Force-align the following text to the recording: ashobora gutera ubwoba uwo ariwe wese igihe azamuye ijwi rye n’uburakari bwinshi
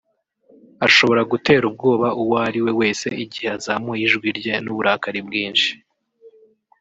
ashobora 0.87 1.21
gutera 1.31 1.63
ubwoba 1.69 2.07
uwo 2.21 2.35
ariwe 2.47 2.71
wese 2.79 3.07
igihe 3.23 3.47
azamuye 3.57 4.01
ijwi 4.07 4.27
rye 4.37 4.53
n’uburakari 4.63 5.19
bwinshi 5.27 5.71